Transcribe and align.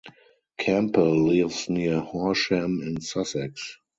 Campbell 0.57 1.27
lives 1.27 1.69
near 1.69 1.99
Horsham 1.99 2.81
in 2.81 3.01
Sussex. 3.01 3.77